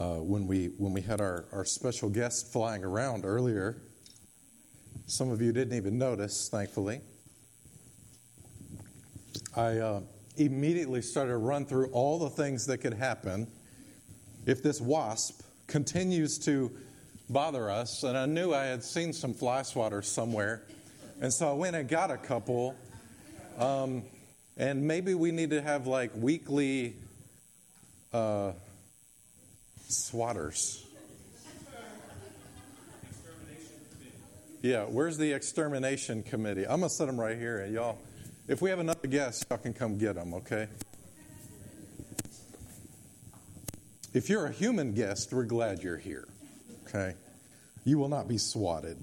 [0.00, 3.76] uh, when we when we had our, our special guest flying around earlier.
[5.06, 7.00] Some of you didn't even notice, thankfully.
[9.54, 10.00] I uh,
[10.36, 13.46] immediately started to run through all the things that could happen
[14.46, 16.70] if this wasp continues to
[17.28, 18.02] bother us.
[18.02, 20.62] And I knew I had seen some fly swatters somewhere.
[21.20, 22.74] And so I went and got a couple.
[23.58, 24.04] Um,
[24.56, 26.94] and maybe we need to have like weekly
[28.12, 28.52] uh,
[29.90, 30.84] swatters.
[34.62, 36.64] Yeah, where's the extermination committee?
[36.64, 37.98] I'm going to set them right here, and y'all,
[38.46, 40.68] if we have another guest, y'all can come get them, okay?
[44.12, 46.28] If you're a human guest, we're glad you're here,
[46.86, 47.14] okay?
[47.84, 48.98] You will not be swatted.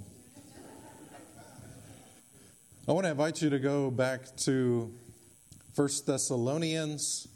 [2.87, 4.93] I want to invite you to go back to
[5.75, 7.27] 1 Thessalonians.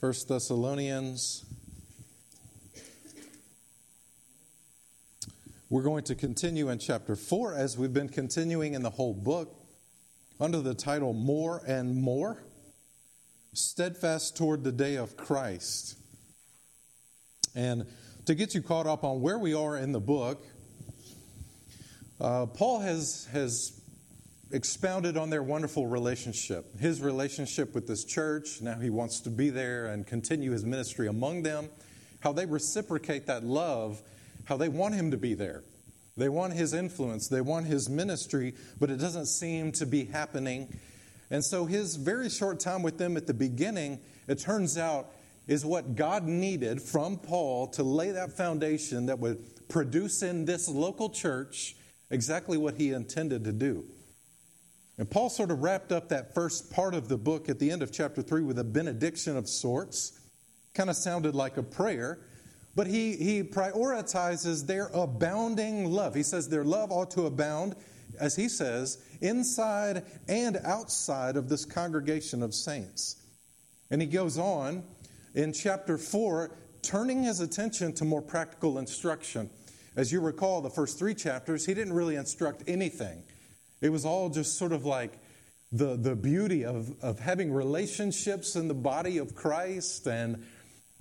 [0.00, 1.44] 1 Thessalonians.
[5.70, 9.54] We're going to continue in chapter 4 as we've been continuing in the whole book
[10.40, 12.42] under the title More and More
[13.52, 15.98] Steadfast Toward the Day of Christ.
[17.54, 17.84] And
[18.24, 20.42] to get you caught up on where we are in the book,
[22.18, 23.78] uh, Paul has, has
[24.50, 28.62] expounded on their wonderful relationship, his relationship with this church.
[28.62, 31.68] Now he wants to be there and continue his ministry among them,
[32.20, 34.00] how they reciprocate that love,
[34.48, 35.62] how they want him to be there.
[36.16, 40.74] They want his influence, they want his ministry, but it doesn't seem to be happening.
[41.30, 45.12] And so his very short time with them at the beginning, it turns out,
[45.46, 50.66] is what God needed from Paul to lay that foundation that would produce in this
[50.66, 51.76] local church
[52.10, 53.84] exactly what he intended to do.
[54.96, 57.82] And Paul sort of wrapped up that first part of the book at the end
[57.82, 60.18] of chapter 3 with a benediction of sorts.
[60.74, 62.18] Kind of sounded like a prayer,
[62.78, 66.14] but he, he prioritizes their abounding love.
[66.14, 67.74] He says their love ought to abound,
[68.20, 73.16] as he says, inside and outside of this congregation of saints.
[73.90, 74.84] And he goes on
[75.34, 79.50] in chapter 4, turning his attention to more practical instruction.
[79.96, 83.24] As you recall, the first three chapters, he didn't really instruct anything.
[83.80, 85.18] It was all just sort of like
[85.72, 90.46] the, the beauty of, of having relationships in the body of Christ and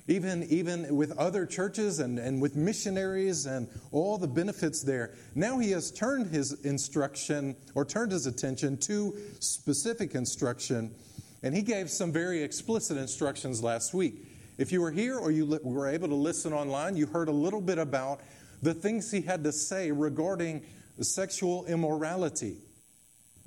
[0.08, 5.14] even, even with other churches and, and with missionaries and all the benefits there.
[5.36, 10.96] Now he has turned his instruction or turned his attention to specific instruction,
[11.44, 14.26] and he gave some very explicit instructions last week.
[14.58, 17.62] If you were here or you were able to listen online, you heard a little
[17.62, 18.22] bit about
[18.62, 20.64] the things he had to say regarding
[21.00, 22.58] sexual immorality.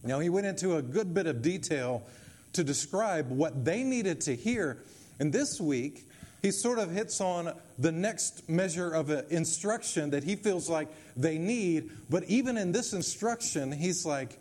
[0.04, 2.04] Now, he went into a good bit of detail
[2.52, 4.82] to describe what they needed to hear.
[5.18, 6.08] And this week,
[6.42, 11.38] he sort of hits on the next measure of instruction that he feels like they
[11.38, 11.90] need.
[12.08, 14.38] But even in this instruction, he's like,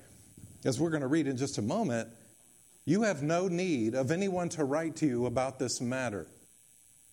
[0.66, 2.10] as we're going to read in just a moment,
[2.86, 6.28] you have no need of anyone to write to you about this matter.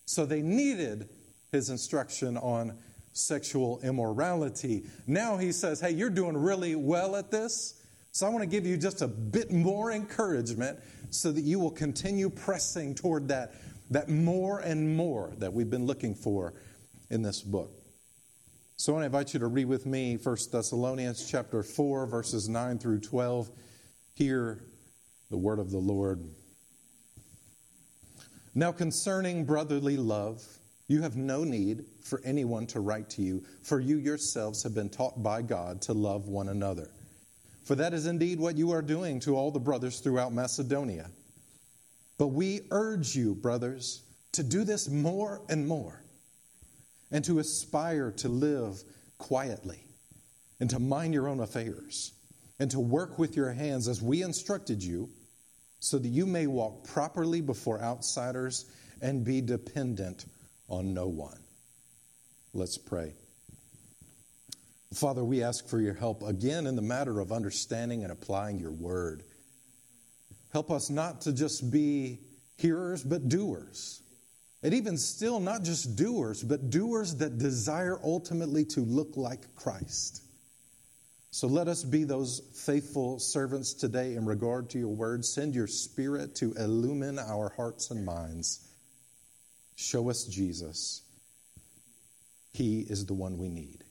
[0.05, 1.09] So they needed
[1.51, 2.77] his instruction on
[3.13, 4.83] sexual immorality.
[5.05, 7.81] Now he says, Hey, you're doing really well at this.
[8.11, 11.71] So I want to give you just a bit more encouragement so that you will
[11.71, 13.53] continue pressing toward that,
[13.89, 16.53] that more and more that we've been looking for
[17.09, 17.71] in this book.
[18.75, 22.47] So I want to invite you to read with me 1 Thessalonians chapter 4, verses
[22.47, 23.49] 9 through 12.
[24.13, 24.59] Hear
[25.31, 26.23] the word of the Lord.
[28.53, 30.43] Now, concerning brotherly love,
[30.87, 34.89] you have no need for anyone to write to you, for you yourselves have been
[34.89, 36.89] taught by God to love one another.
[37.65, 41.09] For that is indeed what you are doing to all the brothers throughout Macedonia.
[42.17, 46.01] But we urge you, brothers, to do this more and more,
[47.11, 48.83] and to aspire to live
[49.17, 49.85] quietly,
[50.59, 52.13] and to mind your own affairs,
[52.59, 55.09] and to work with your hands as we instructed you,
[55.79, 58.65] so that you may walk properly before outsiders
[59.01, 60.25] and be dependent
[60.69, 61.37] on no one.
[62.53, 63.13] Let's pray.
[64.93, 68.71] Father, we ask for your help again in the matter of understanding and applying your
[68.71, 69.23] word.
[70.57, 72.17] Help us not to just be
[72.55, 74.01] hearers, but doers.
[74.63, 80.23] And even still, not just doers, but doers that desire ultimately to look like Christ.
[81.29, 85.25] So let us be those faithful servants today in regard to your word.
[85.25, 88.67] Send your spirit to illumine our hearts and minds.
[89.75, 91.03] Show us Jesus.
[92.53, 93.83] He is the one we need.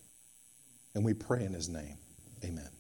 [0.97, 1.99] And we pray in his name.
[2.45, 2.76] Amen.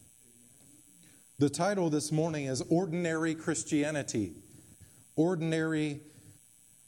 [1.38, 4.32] The title this morning is Ordinary Christianity.
[5.16, 6.00] Ordinary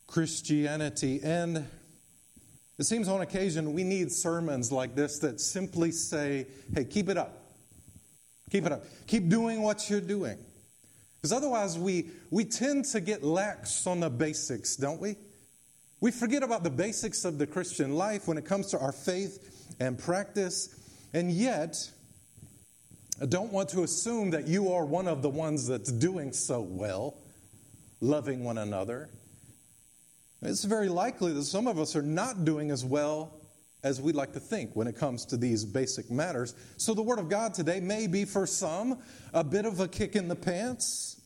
[0.06, 1.20] Christianity.
[1.22, 1.66] And
[2.78, 7.18] It seems on occasion we need sermons like this that simply say, hey, keep it
[7.18, 7.42] up.
[8.50, 8.84] Keep it up.
[9.06, 10.38] Keep doing what you're doing.
[11.16, 15.16] Because otherwise, we, we tend to get lax on the basics, don't we?
[16.00, 19.74] We forget about the basics of the Christian life when it comes to our faith
[19.78, 20.74] and practice.
[21.12, 21.90] And yet,
[23.20, 26.60] I don't want to assume that you are one of the ones that's doing so
[26.60, 27.16] well,
[28.00, 29.08] loving one another.
[30.40, 33.34] It's very likely that some of us are not doing as well
[33.82, 36.54] as we'd like to think when it comes to these basic matters.
[36.76, 39.00] So, the Word of God today may be for some
[39.34, 41.20] a bit of a kick in the pants.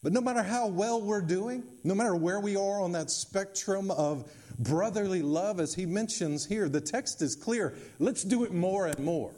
[0.00, 3.90] But no matter how well we're doing, no matter where we are on that spectrum
[3.90, 4.30] of
[4.60, 7.74] brotherly love, as he mentions here, the text is clear.
[7.98, 9.32] Let's do it more and more.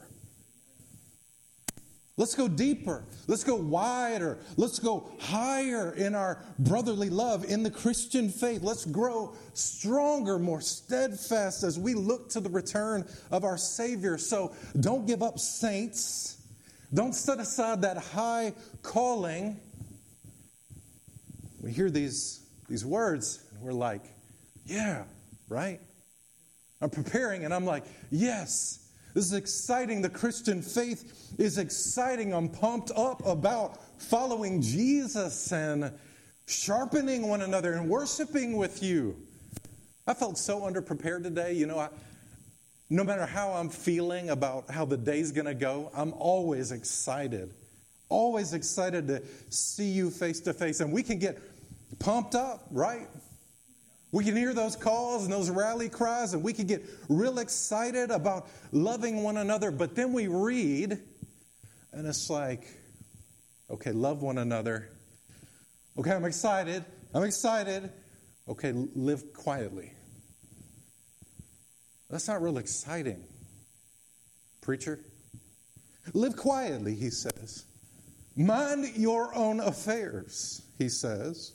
[2.19, 3.05] Let's go deeper.
[3.27, 4.39] Let's go wider.
[4.57, 8.63] Let's go higher in our brotherly love in the Christian faith.
[8.63, 14.17] Let's grow stronger, more steadfast as we look to the return of our Savior.
[14.17, 16.39] So don't give up, saints.
[16.95, 19.61] Don't set aside that high calling.
[21.61, 24.05] We hear these, these words and we're like,
[24.65, 25.05] yeah,
[25.51, 25.81] right?
[26.81, 28.86] I'm preparing and I'm like, yes.
[29.17, 30.03] This is exciting.
[30.03, 32.35] The Christian faith is exciting.
[32.35, 35.91] I'm pumped up about following Jesus and
[36.47, 39.17] sharpening one another and worshiping with you.
[40.07, 41.55] I felt so underprepared today.
[41.55, 41.89] You know, I,
[42.91, 47.55] no matter how I'm feeling about how the day's going to go, I'm always excited.
[48.11, 50.81] Always excited to see you face to face.
[50.81, 51.39] And we can get
[51.99, 53.09] pumped up, right?
[54.12, 58.11] We can hear those calls and those rally cries, and we can get real excited
[58.11, 59.70] about loving one another.
[59.70, 60.99] But then we read,
[61.93, 62.67] and it's like,
[63.70, 64.88] okay, love one another.
[65.99, 66.85] Okay, I'm excited.
[67.14, 67.91] I'm excited.
[68.49, 69.93] Okay, live quietly.
[72.08, 73.25] That's not real exciting,
[74.61, 75.00] preacher.
[76.14, 77.64] Live quietly, he says.
[78.37, 81.53] Mind your own affairs, he says.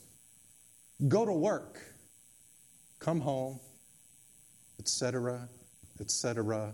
[1.08, 1.80] Go to work
[3.02, 3.58] come home,
[4.78, 5.48] etc.,
[6.00, 6.72] etc.,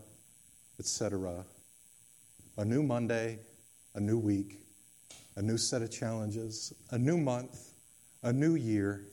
[0.79, 1.45] etc.
[2.59, 3.39] A new Monday,
[3.95, 4.61] a new week,
[5.37, 7.73] a new set of challenges, a new month,
[8.23, 9.07] a new year.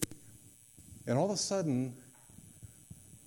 [1.07, 1.95] And all of a sudden,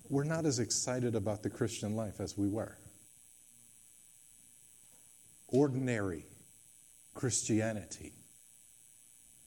[0.07, 2.77] we're not as excited about the Christian life as we were.
[5.47, 6.25] Ordinary
[7.15, 8.13] Christianity.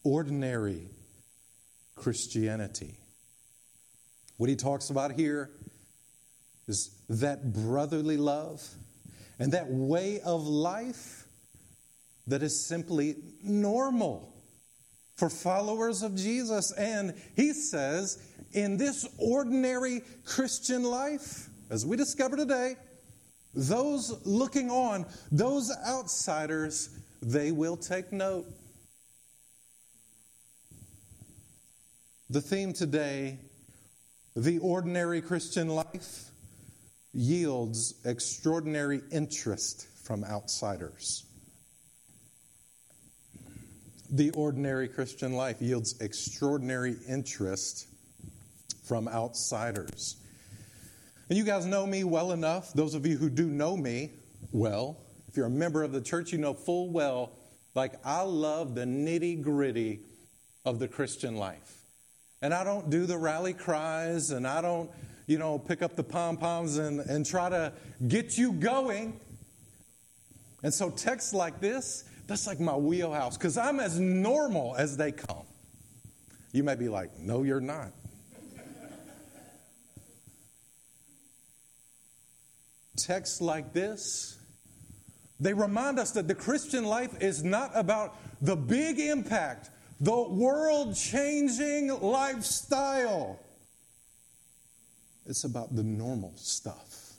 [0.03, 0.91] Ordinary
[1.95, 3.02] Christianity.
[4.43, 5.53] What he talks about here
[6.67, 8.61] is that brotherly love
[9.39, 11.29] and that way of life
[12.27, 14.35] that is simply normal
[15.15, 16.73] for followers of Jesus.
[16.73, 18.19] And he says,
[18.53, 22.75] in this ordinary Christian life, as we discover today,
[23.55, 26.91] those looking on, those outsiders,
[27.23, 28.47] they will take note.
[32.29, 33.39] The theme today
[34.35, 36.31] the ordinary Christian life
[37.13, 41.25] yields extraordinary interest from outsiders.
[44.11, 47.87] The ordinary Christian life yields extraordinary interest
[48.85, 50.17] from outsiders.
[51.29, 52.73] And you guys know me well enough.
[52.75, 54.13] Those of you who do know me
[54.51, 54.99] well,
[55.29, 57.33] if you're a member of the church, you know full well,
[57.75, 60.01] like I love the nitty gritty
[60.65, 61.82] of the Christian life.
[62.43, 64.91] And I don't do the rally cries and I don't,
[65.27, 67.73] you know, pick up the pom poms and, and try to
[68.09, 69.19] get you going.
[70.65, 75.13] And so, texts like this, that's like my wheelhouse because I'm as normal as they
[75.13, 75.45] come.
[76.53, 77.93] You may be like, no, you're not.
[82.97, 84.39] Texts like this,
[85.41, 89.71] they remind us that the Christian life is not about the big impact
[90.03, 93.39] the world changing lifestyle.
[95.27, 97.13] It's about the normal stuff.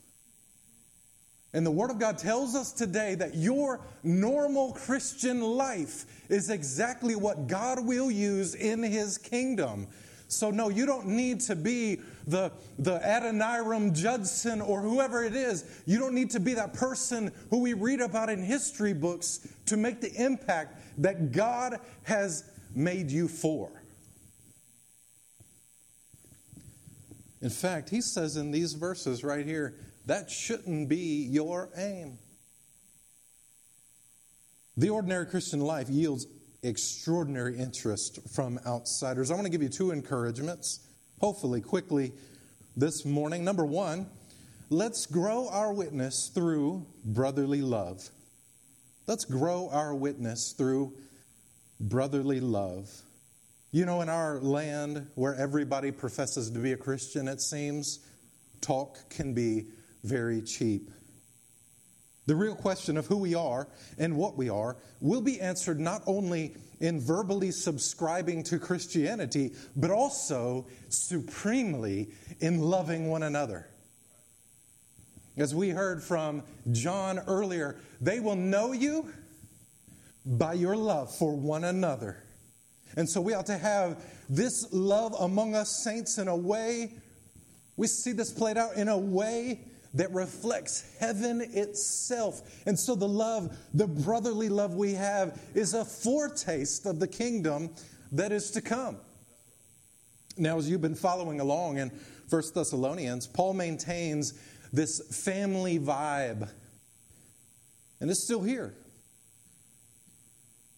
[1.53, 7.15] And the Word of God tells us today that your normal Christian life is exactly
[7.15, 9.87] what God will use in His kingdom.
[10.27, 15.83] So, no, you don't need to be the, the Adoniram Judson or whoever it is.
[15.85, 19.77] You don't need to be that person who we read about in history books to
[19.77, 22.43] make the impact that God has
[22.75, 23.83] made you for.
[27.41, 29.75] In fact, he says in these verses right here,
[30.05, 32.17] that shouldn't be your aim.
[34.77, 36.25] The ordinary Christian life yields
[36.63, 39.29] extraordinary interest from outsiders.
[39.29, 40.79] I want to give you two encouragements,
[41.19, 42.13] hopefully, quickly.
[42.75, 43.43] this morning.
[43.43, 44.07] Number one,
[44.69, 48.09] let's grow our witness through brotherly love.
[49.05, 50.93] Let's grow our witness through
[51.89, 52.89] brotherly love.
[53.71, 57.99] You know, in our land where everybody professes to be a Christian, it seems,
[58.61, 59.67] talk can be
[60.03, 60.89] very cheap.
[62.25, 66.03] The real question of who we are and what we are will be answered not
[66.07, 72.09] only in verbally subscribing to Christianity, but also supremely
[72.39, 73.67] in loving one another.
[75.35, 79.11] As we heard from John earlier, they will know you
[80.25, 82.23] by your love for one another.
[82.95, 86.93] And so we ought to have this love among us saints in a way,
[87.75, 89.61] we see this played out in a way
[89.95, 92.41] that reflects heaven itself.
[92.65, 97.69] And so the love, the brotherly love we have, is a foretaste of the kingdom
[98.11, 98.97] that is to come.
[100.37, 101.91] Now, as you've been following along in
[102.29, 104.33] 1 Thessalonians, Paul maintains
[104.71, 106.49] this family vibe,
[107.99, 108.73] and it's still here.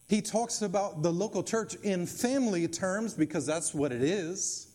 [0.08, 4.68] He talks about the local church in family terms because that's what it is.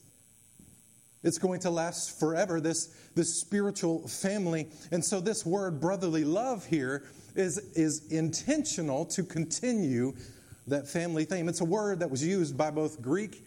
[1.24, 4.68] It's going to last forever, this, this spiritual family.
[4.92, 7.04] And so, this word brotherly love here
[7.36, 10.14] is, is intentional to continue
[10.68, 11.48] that family theme.
[11.48, 13.44] It's a word that was used by both Greek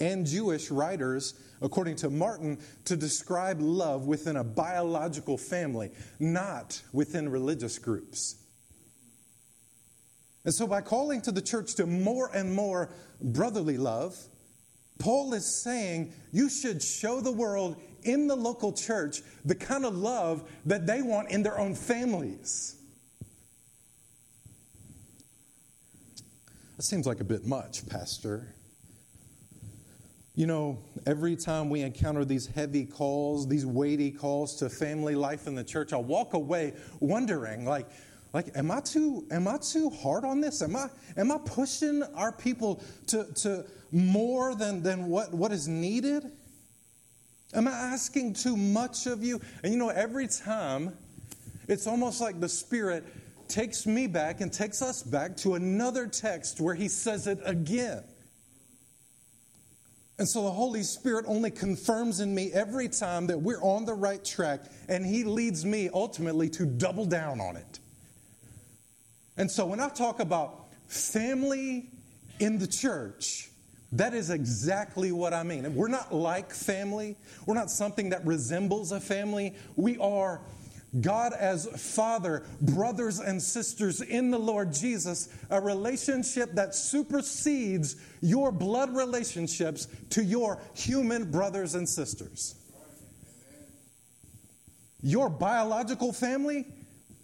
[0.00, 5.90] and Jewish writers, according to Martin, to describe love within a biological family,
[6.20, 8.36] not within religious groups.
[10.46, 14.16] And so, by calling to the church to more and more brotherly love,
[15.00, 19.96] Paul is saying you should show the world in the local church the kind of
[19.96, 22.76] love that they want in their own families.
[26.76, 28.54] That seems like a bit much, Pastor.
[30.36, 35.46] You know, every time we encounter these heavy calls, these weighty calls to family life
[35.46, 37.88] in the church, I'll walk away wondering, like,
[38.36, 40.60] like am I too am I too hard on this?
[40.60, 45.66] Am I am I pushing our people to, to more than, than what, what is
[45.66, 46.22] needed?
[47.54, 49.40] Am I asking too much of you?
[49.62, 50.94] And you know, every time
[51.66, 53.04] it's almost like the Spirit
[53.48, 58.04] takes me back and takes us back to another text where he says it again.
[60.18, 63.94] And so the Holy Spirit only confirms in me every time that we're on the
[63.94, 67.80] right track, and He leads me ultimately to double down on it.
[69.36, 71.90] And so when I talk about family
[72.38, 73.50] in the church,
[73.92, 75.74] that is exactly what I mean.
[75.74, 77.16] We're not like family.
[77.46, 79.54] We're not something that resembles a family.
[79.76, 80.40] We are
[81.00, 88.50] God as Father, brothers and sisters in the Lord Jesus, a relationship that supersedes your
[88.50, 92.54] blood relationships to your human brothers and sisters.
[95.02, 96.66] Your biological family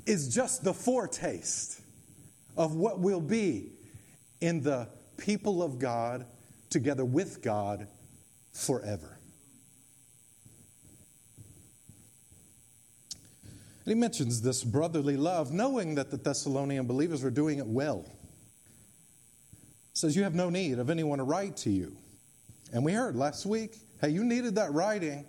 [0.07, 1.81] is just the foretaste
[2.56, 3.71] of what will be
[4.40, 6.26] in the people of God
[6.71, 7.87] together with God
[8.52, 9.18] forever.
[13.85, 18.06] And he mentions this brotherly love, knowing that the Thessalonian believers were doing it well.
[19.92, 21.97] says, You have no need of anyone to write to you.
[22.73, 25.26] And we heard last week, hey, you needed that writing.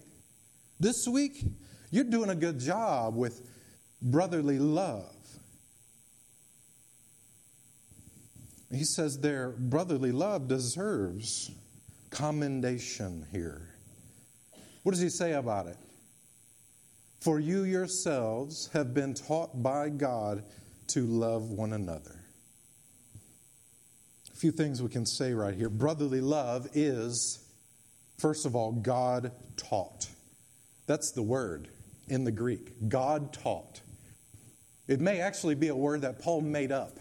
[0.80, 1.44] This week,
[1.90, 3.42] you're doing a good job with
[4.02, 5.16] brotherly love.
[8.76, 11.52] He says their brotherly love deserves
[12.10, 13.70] commendation here.
[14.84, 15.78] What does he say about it?
[17.22, 20.44] For you yourselves have been taught by God
[20.88, 22.20] to love one another.
[24.34, 25.70] A few things we can say right here.
[25.70, 27.40] Brotherly love is,
[28.18, 30.08] first of all, God taught.
[30.86, 31.70] That's the word
[32.10, 32.90] in the Greek.
[32.90, 33.82] God taught.
[34.88, 37.00] It may actually be a word that Paul made up.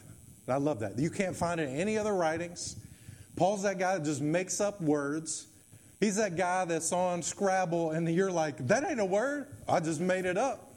[0.48, 0.98] I love that.
[0.98, 2.76] You can't find it in any other writings.
[3.36, 5.46] Paul's that guy that just makes up words.
[6.00, 9.46] He's that guy that's on Scrabble and you're like, that ain't a word.
[9.68, 10.74] I just made it up.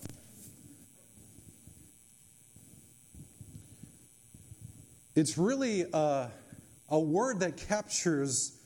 [5.16, 6.30] It's really a,
[6.90, 8.60] a word that captures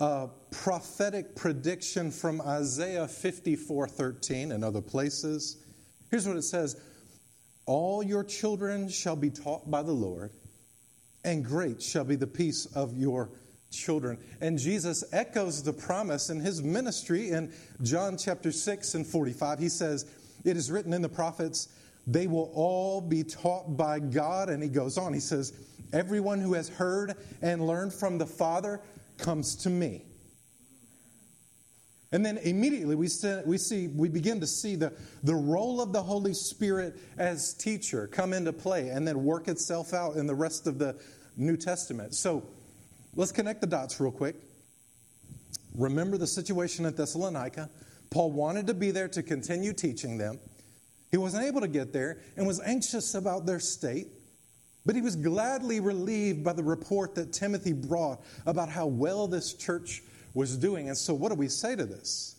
[0.00, 5.58] a prophetic prediction from Isaiah 54 13 and other places.
[6.10, 6.80] Here's what it says
[7.66, 10.30] all your children shall be taught by the Lord,
[11.24, 13.30] and great shall be the peace of your
[13.70, 14.18] children.
[14.40, 19.58] And Jesus echoes the promise in his ministry in John chapter 6 and 45.
[19.58, 20.06] He says,
[20.44, 21.68] It is written in the prophets,
[22.06, 24.48] they will all be taught by God.
[24.48, 25.52] And he goes on, he says,
[25.92, 28.80] Everyone who has heard and learned from the Father
[29.18, 30.04] comes to me.
[32.16, 34.90] And then immediately we see, we, see, we begin to see the,
[35.22, 39.92] the role of the Holy Spirit as teacher come into play and then work itself
[39.92, 40.98] out in the rest of the
[41.36, 42.14] New Testament.
[42.14, 42.42] So
[43.16, 44.34] let's connect the dots real quick.
[45.74, 47.68] Remember the situation at Thessalonica.
[48.08, 50.38] Paul wanted to be there to continue teaching them.
[51.10, 54.06] He wasn't able to get there and was anxious about their state,
[54.86, 59.52] but he was gladly relieved by the report that Timothy brought about how well this
[59.52, 60.02] church
[60.36, 60.88] was doing.
[60.88, 62.36] And so, what do we say to this?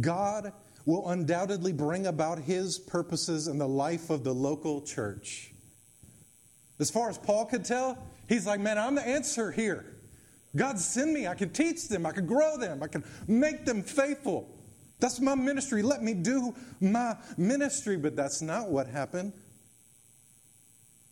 [0.00, 0.52] God
[0.86, 5.52] will undoubtedly bring about his purposes in the life of the local church.
[6.80, 7.98] As far as Paul could tell,
[8.28, 9.84] he's like, man, I'm the answer here.
[10.54, 11.26] God send me.
[11.26, 12.06] I can teach them.
[12.06, 12.82] I can grow them.
[12.82, 14.48] I can make them faithful.
[14.98, 15.82] That's my ministry.
[15.82, 17.98] Let me do my ministry.
[17.98, 19.34] But that's not what happened.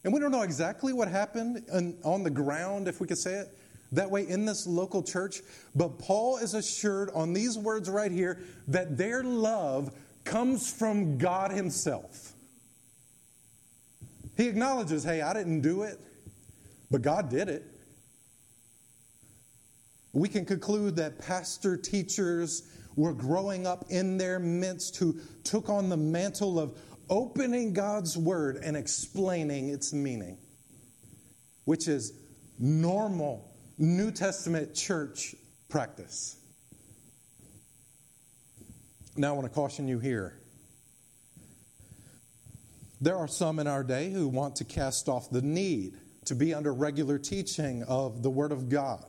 [0.02, 1.62] And we don't know exactly what happened
[2.04, 3.58] on the ground, if we could say it
[3.92, 5.40] that way, in this local church.
[5.74, 11.50] But Paul is assured on these words right here that their love comes from God
[11.50, 12.32] Himself.
[14.36, 16.00] He acknowledges, hey, I didn't do it,
[16.90, 17.64] but God did it.
[20.12, 25.88] We can conclude that pastor teachers were growing up in their midst who took on
[25.88, 26.78] the mantle of
[27.10, 30.38] opening God's word and explaining its meaning,
[31.64, 32.12] which is
[32.58, 35.34] normal New Testament church
[35.68, 36.36] practice.
[39.16, 40.38] Now, I want to caution you here.
[43.00, 45.94] There are some in our day who want to cast off the need
[46.26, 49.04] to be under regular teaching of the Word of God.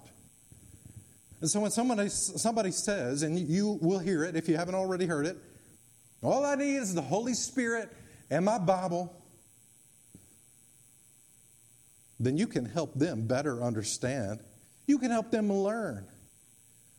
[1.42, 5.06] And so when somebody, somebody says, and you will hear it if you haven't already
[5.06, 5.38] heard it,
[6.22, 7.90] all I need is the Holy Spirit
[8.30, 9.16] and my Bible,
[12.20, 14.40] then you can help them better understand.
[14.88, 16.06] You can help them learn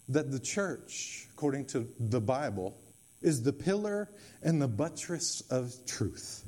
[0.09, 2.76] that the church, according to the Bible,
[3.23, 4.09] is the pillar
[4.42, 6.44] and the buttress of truth.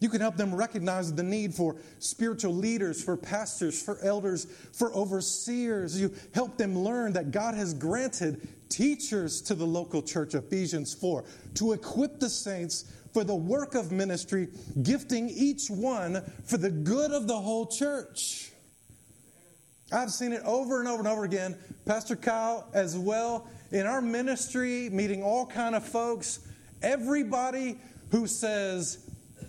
[0.00, 4.94] You can help them recognize the need for spiritual leaders, for pastors, for elders, for
[4.94, 6.00] overseers.
[6.00, 11.24] You help them learn that God has granted teachers to the local church, Ephesians 4,
[11.54, 14.48] to equip the saints for the work of ministry,
[14.82, 18.52] gifting each one for the good of the whole church.
[19.90, 21.56] I've seen it over and over and over again.
[21.86, 26.40] Pastor Kyle, as well, in our ministry, meeting all kind of folks,
[26.82, 27.78] everybody
[28.10, 29.08] who says,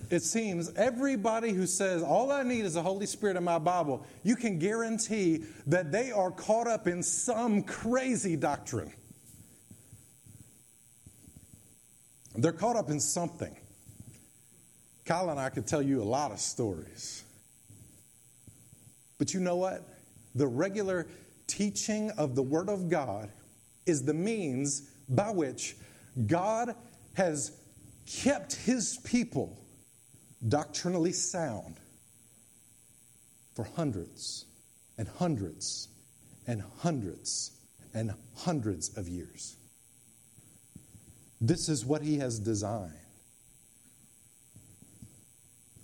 [0.10, 4.06] it seems everybody who says, All I need is the Holy Spirit in my Bible,
[4.24, 8.92] you can guarantee that they are caught up in some crazy doctrine.
[12.36, 13.56] They're caught up in something.
[15.06, 17.24] Kyle and I could tell you a lot of stories.
[19.18, 19.84] But you know what?
[20.36, 21.08] The regular
[21.48, 23.32] teaching of the Word of God
[23.86, 25.76] is the means by which
[26.28, 26.76] God
[27.14, 27.52] has
[28.06, 29.58] kept His people
[30.48, 31.80] doctrinally sound
[33.54, 34.46] for hundreds
[34.98, 35.90] and hundreds
[36.48, 37.52] and hundreds
[37.94, 39.58] and hundreds of years.
[41.42, 42.94] This is what he has designed.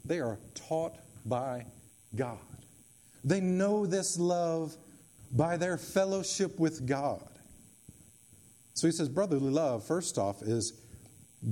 [0.03, 1.65] They are taught by
[2.15, 2.39] God.
[3.25, 4.77] They know this love
[5.31, 7.27] by their fellowship with God.
[8.75, 10.73] So he says, brotherly love, first off, is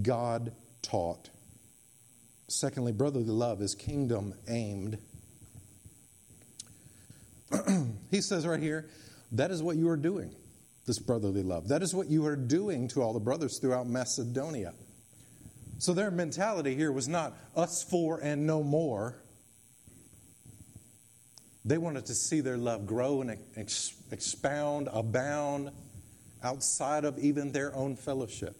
[0.02, 1.30] God taught.
[2.48, 5.00] Secondly, brotherly love is kingdom aimed.
[8.12, 8.88] he says right here,
[9.32, 10.36] that is what you are doing,
[10.86, 11.70] this brotherly love.
[11.70, 14.74] That is what you are doing to all the brothers throughout Macedonia.
[15.80, 19.23] So their mentality here was not us four and no more.
[21.66, 25.72] They wanted to see their love grow and ex- expound, abound
[26.44, 28.56] outside of even their own fellowship.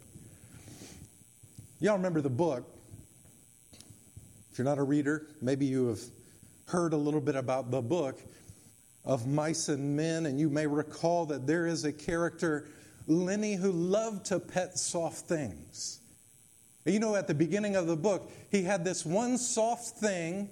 [1.80, 2.66] Y'all remember the book
[4.54, 6.00] if you're not a reader, maybe you have
[6.68, 8.20] heard a little bit about the book
[9.04, 12.68] of Mice and Men, and you may recall that there is a character,
[13.08, 16.02] Lennie, who loved to pet soft things.
[16.86, 20.50] You know, at the beginning of the book, he had this one soft thing.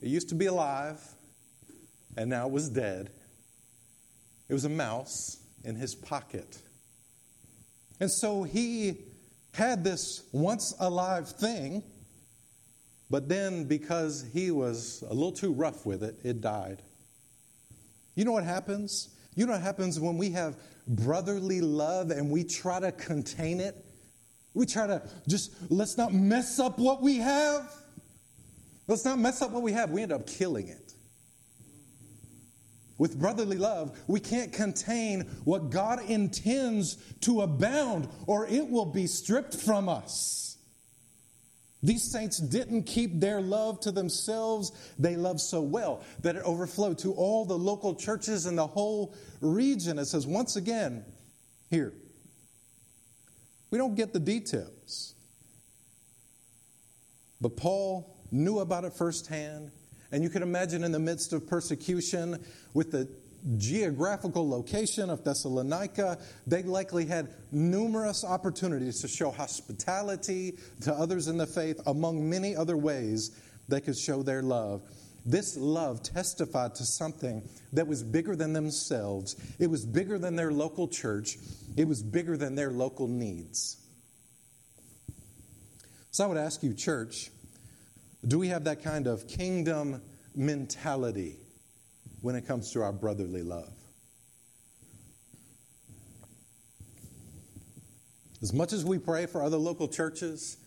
[0.00, 1.00] It used to be alive,
[2.16, 3.10] and now it was dead.
[4.48, 6.58] It was a mouse in his pocket.
[8.00, 8.98] And so he
[9.54, 11.82] had this once alive thing
[13.08, 16.82] but then, because he was a little too rough with it, it died.
[18.14, 19.10] You know what happens?
[19.34, 20.56] You know what happens when we have
[20.88, 23.84] brotherly love and we try to contain it?
[24.54, 27.72] We try to just, let's not mess up what we have.
[28.88, 29.90] Let's not mess up what we have.
[29.90, 30.94] We end up killing it.
[32.98, 39.06] With brotherly love, we can't contain what God intends to abound, or it will be
[39.06, 40.56] stripped from us.
[41.82, 44.72] These saints didn't keep their love to themselves.
[44.98, 49.14] They loved so well that it overflowed to all the local churches in the whole
[49.40, 49.98] region.
[49.98, 51.04] It says, once again,
[51.70, 51.92] here,
[53.70, 55.14] we don't get the details.
[57.40, 59.70] But Paul knew about it firsthand.
[60.12, 63.08] And you can imagine in the midst of persecution, with the
[63.58, 71.36] geographical location of Thessalonica, they likely had numerous opportunities to show hospitality to others in
[71.36, 73.30] the faith, among many other ways
[73.68, 74.82] they could show their love.
[75.24, 77.42] This love testified to something
[77.72, 79.34] that was bigger than themselves.
[79.58, 81.36] It was bigger than their local church.
[81.76, 83.76] It was bigger than their local needs.
[86.12, 87.30] So I would ask you, church,
[88.26, 90.02] do we have that kind of kingdom
[90.34, 91.36] mentality
[92.22, 93.72] when it comes to our brotherly love?
[98.42, 100.58] As much as we pray for other local churches,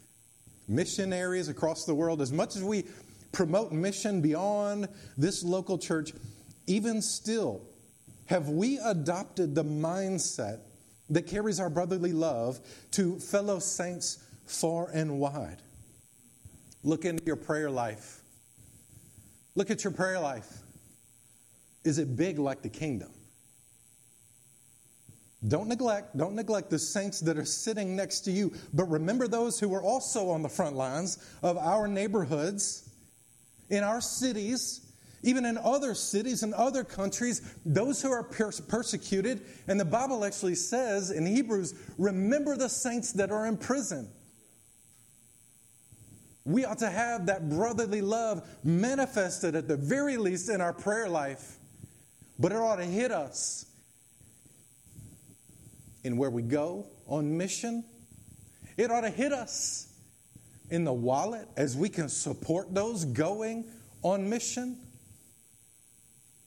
[0.68, 2.86] missionaries across the world, as much as we
[3.32, 6.14] promote mission beyond this local church,
[6.68, 7.62] even still,
[8.26, 10.60] have we adopted the mindset
[11.10, 12.60] that carries our brotherly love
[12.92, 15.62] to fellow saints far and wide?
[16.84, 18.22] Look into your prayer life.
[19.56, 20.48] Look at your prayer life.
[21.84, 23.12] Is it big like the kingdom?
[25.48, 29.58] Don't neglect, don't neglect the saints that are sitting next to you, but remember those
[29.58, 32.90] who are also on the front lines of our neighborhoods,
[33.70, 34.86] in our cities,
[35.24, 39.46] even in other cities and other countries, those who are persecuted.
[39.68, 44.10] And the Bible actually says in Hebrews, remember the saints that are in prison.
[46.46, 51.10] We ought to have that brotherly love manifested at the very least in our prayer
[51.10, 51.58] life,
[52.40, 53.66] but it ought to hit us
[56.04, 57.84] in where we go on mission.
[58.78, 59.94] It ought to hit us
[60.70, 63.66] in the wallet as we can support those going
[64.02, 64.78] on mission.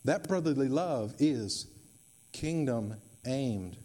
[0.04, 1.66] That brotherly love is
[2.32, 3.76] kingdom aimed.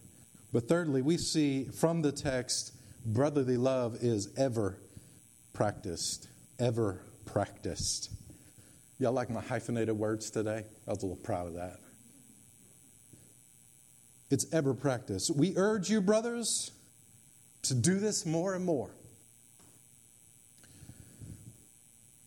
[0.53, 2.73] But thirdly, we see from the text
[3.05, 4.77] brotherly love is ever
[5.53, 6.27] practiced,
[6.59, 8.11] ever practiced.
[8.99, 10.63] Y'all like my hyphenated words today?
[10.87, 11.77] I was a little proud of that.
[14.29, 15.35] It's ever practiced.
[15.35, 16.71] We urge you, brothers,
[17.63, 18.91] to do this more and more.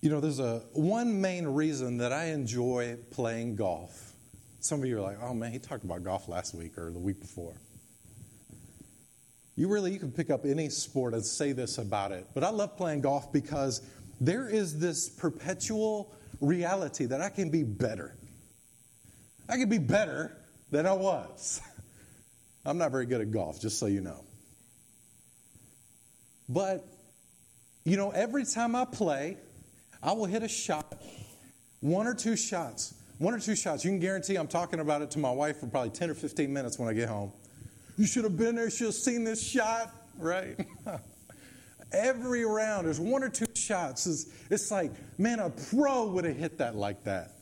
[0.00, 4.12] You know, there's a one main reason that I enjoy playing golf.
[4.60, 6.98] Some of you are like, "Oh man, he talked about golf last week or the
[6.98, 7.54] week before."
[9.60, 12.26] You really you can pick up any sport and say this about it.
[12.32, 13.82] But I love playing golf because
[14.18, 18.16] there is this perpetual reality that I can be better.
[19.50, 20.34] I can be better
[20.70, 21.60] than I was.
[22.64, 24.24] I'm not very good at golf, just so you know.
[26.48, 26.86] But,
[27.84, 29.36] you know, every time I play,
[30.02, 31.02] I will hit a shot,
[31.80, 33.84] one or two shots, one or two shots.
[33.84, 36.50] You can guarantee I'm talking about it to my wife for probably 10 or 15
[36.50, 37.32] minutes when I get home.
[38.00, 40.58] You should have been there, you should have seen this shot, right?
[41.92, 44.06] Every round, there's one or two shots.
[44.06, 47.32] It's, it's like, man, a pro would have hit that like that.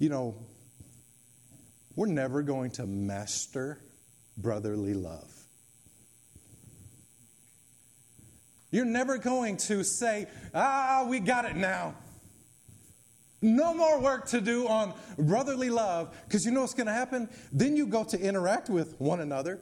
[0.00, 0.34] You know,
[1.94, 3.78] we're never going to master
[4.36, 5.32] brotherly love.
[8.72, 11.94] You're never going to say, ah, we got it now.
[13.40, 17.28] No more work to do on brotherly love because you know what's going to happen?
[17.52, 19.60] Then you go to interact with one another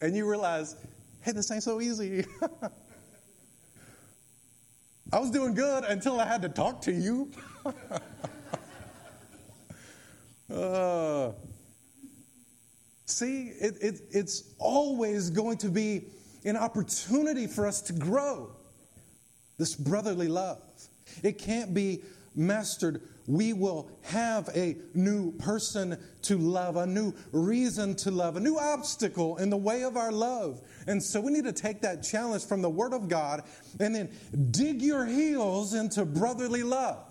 [0.00, 0.76] and you realize,
[1.20, 2.24] hey, this ain't so easy.
[5.12, 7.30] I was doing good until I had to talk to you.
[10.54, 11.32] uh,
[13.04, 16.04] see, it, it, it's always going to be
[16.44, 18.50] an opportunity for us to grow
[19.58, 20.62] this brotherly love.
[21.22, 22.02] It can't be
[22.38, 28.40] mastered, we will have a new person to love, a new reason to love, a
[28.40, 30.62] new obstacle in the way of our love.
[30.86, 33.42] And so we need to take that challenge from the Word of God
[33.78, 34.08] and then
[34.50, 37.04] dig your heels into brotherly love.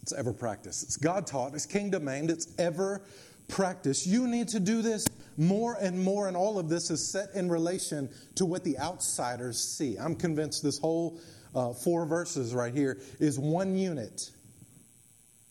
[0.00, 0.84] It's ever practiced.
[0.84, 3.02] It's God taught, it's kingdom aimed, it's ever
[3.48, 4.06] practiced.
[4.06, 7.50] You need to do this more and more, and all of this is set in
[7.50, 9.96] relation to what the outsiders see.
[9.96, 11.18] I'm convinced this whole
[11.56, 14.30] uh, four verses right here, is one unit.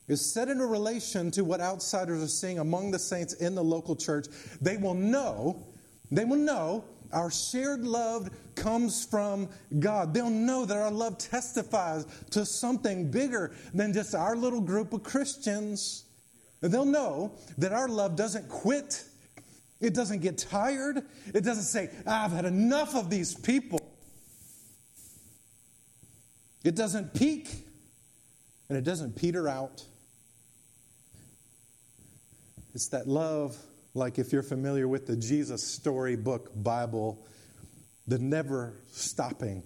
[0.07, 3.63] Is set in a relation to what outsiders are seeing among the saints in the
[3.63, 4.27] local church.
[4.61, 5.65] They will know,
[6.11, 10.13] they will know Our shared love comes from God.
[10.13, 15.03] They'll know that our love testifies to something bigger than just our little group of
[15.03, 16.03] Christians.
[16.61, 19.03] They'll know that our love doesn't quit,
[19.79, 23.79] it doesn't get tired, it doesn't say, I've had enough of these people.
[26.65, 27.47] It doesn't peak,
[28.69, 29.83] and it doesn't peter out.
[32.73, 33.55] It's that love
[33.93, 37.23] like if you're familiar with the Jesus Storybook Bible,
[38.07, 39.61] the never stopping,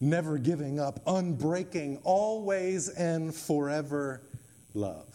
[0.00, 4.20] never giving up, unbreaking, always and forever
[4.74, 5.06] love.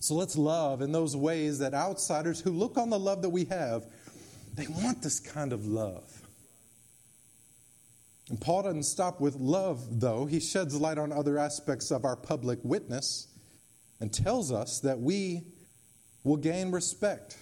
[0.00, 3.44] So let's love in those ways that outsiders who look on the love that we
[3.44, 3.84] have,
[4.54, 6.11] they want this kind of love.
[8.32, 10.24] And Paul doesn't stop with love, though.
[10.24, 13.28] He sheds light on other aspects of our public witness
[14.00, 15.42] and tells us that we
[16.24, 17.36] will gain respect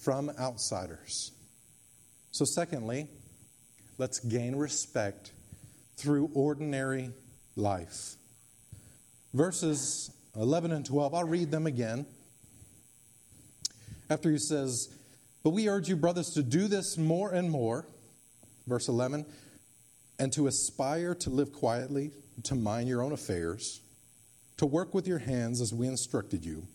[0.00, 1.32] from outsiders.
[2.30, 3.08] So, secondly,
[3.98, 5.32] let's gain respect
[5.98, 7.10] through ordinary
[7.54, 8.14] life.
[9.34, 12.06] Verses 11 and 12, I'll read them again.
[14.08, 14.88] After he says,
[15.44, 17.86] But we urge you, brothers, to do this more and more.
[18.66, 19.26] Verse 11,
[20.18, 22.12] and to aspire to live quietly,
[22.44, 23.80] to mind your own affairs
[24.56, 26.66] to work with your hands as we instructed you,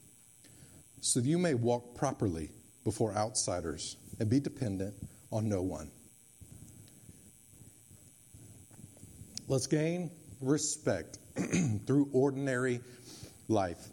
[0.99, 2.51] so that you may walk properly
[2.83, 4.93] before outsiders and be dependent
[5.31, 5.89] on no one.
[9.47, 11.17] Let's gain respect
[11.87, 12.81] through ordinary
[13.47, 13.87] life.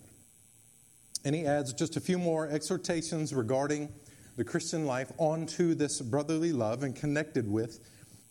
[1.24, 3.88] And he adds just a few more exhortations regarding
[4.36, 7.80] the Christian life onto this brotherly love and connected with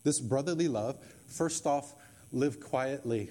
[0.04, 0.98] this brotherly love.
[1.26, 1.94] First off,
[2.32, 3.30] live quietly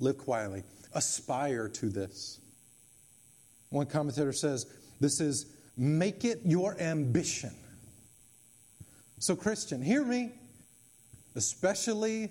[0.00, 0.62] Live quietly.
[0.94, 2.40] Aspire to this.
[3.70, 4.66] One commentator says
[5.00, 7.54] this is make it your ambition.
[9.18, 10.32] So, Christian, hear me,
[11.34, 12.30] especially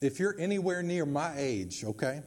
[0.00, 2.22] if you're anywhere near my age, okay?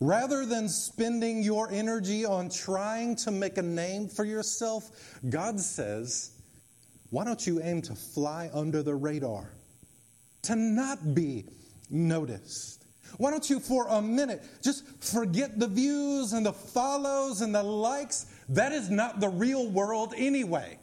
[0.00, 6.32] Rather than spending your energy on trying to make a name for yourself, God says,
[7.10, 9.52] why don't you aim to fly under the radar?
[10.42, 11.46] to not be
[11.90, 12.84] noticed.
[13.16, 17.62] Why don't you, for a minute, just forget the views and the follows and the
[17.62, 18.26] likes?
[18.48, 20.78] That is not the real world anyway.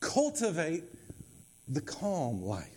[0.00, 0.84] Cultivate
[1.68, 2.75] the calm life.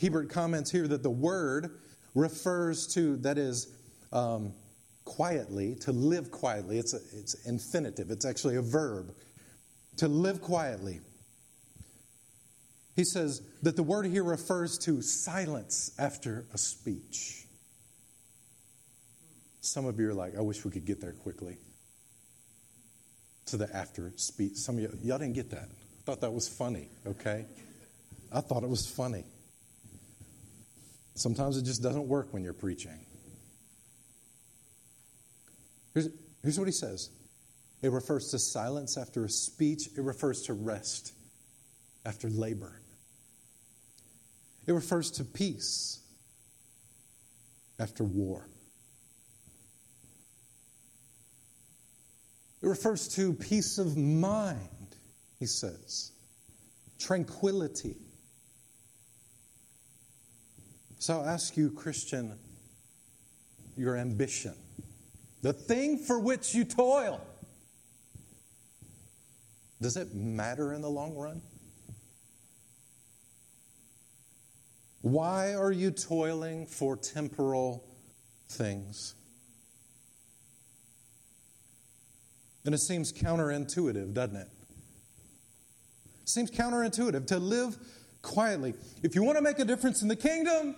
[0.00, 1.78] Hiebert comments here that the word
[2.14, 3.68] refers to, that is,
[4.12, 4.52] um,
[5.04, 6.78] quietly, to live quietly.
[6.78, 9.14] It's, a, it's infinitive, it's actually a verb
[9.98, 11.00] to live quietly.
[12.96, 17.46] He says that the word here refers to silence after a speech.
[19.60, 21.56] Some of you are like, I wish we could get there quickly.
[23.46, 24.56] To the after speech.
[24.56, 25.68] Some of you, y'all didn't get that.
[25.68, 27.46] I thought that was funny, okay?
[28.32, 29.24] I thought it was funny.
[31.14, 33.06] Sometimes it just doesn't work when you're preaching.
[35.94, 36.08] Here's,
[36.42, 37.10] here's what he says
[37.82, 41.12] it refers to silence after a speech, it refers to rest
[42.04, 42.80] after labor,
[44.66, 46.00] it refers to peace
[47.78, 48.48] after war.
[52.62, 54.96] It refers to peace of mind,
[55.38, 56.12] he says,
[56.98, 58.03] tranquility.
[61.04, 62.32] So I'll ask you, Christian,
[63.76, 64.54] your ambition,
[65.42, 67.20] the thing for which you toil.
[69.82, 71.42] Does it matter in the long run?
[75.02, 77.84] Why are you toiling for temporal
[78.48, 79.14] things?
[82.64, 84.48] And it seems counterintuitive, doesn't it?
[84.48, 86.28] it?
[86.30, 87.76] Seems counterintuitive to live
[88.22, 88.72] quietly.
[89.02, 90.76] If you want to make a difference in the kingdom,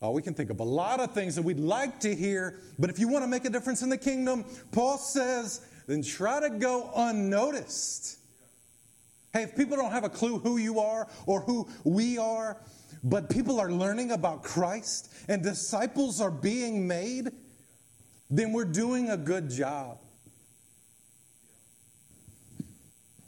[0.00, 2.90] oh, we can think of a lot of things that we'd like to hear, but
[2.90, 6.50] if you want to make a difference in the kingdom, Paul says then try to
[6.50, 8.18] go unnoticed.
[9.32, 12.58] Hey, if people don't have a clue who you are or who we are,
[13.02, 17.30] but people are learning about Christ and disciples are being made,
[18.30, 19.98] then we're doing a good job.